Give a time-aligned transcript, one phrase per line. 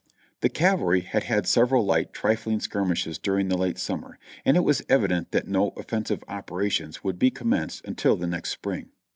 [0.39, 4.81] The cavalry had had several light, trifling skirmishes during the late summer, and it was
[4.89, 8.89] evident that no offensive operations would be commenced until the next spring.